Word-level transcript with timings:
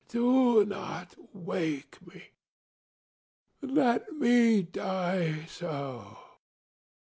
Do 0.07 0.65
not 0.65 1.13
wake 1.31 1.99
me! 2.07 2.31
ŌĆölet 3.61 4.09
me 4.13 4.63
die 4.63 5.45
so! 5.45 6.17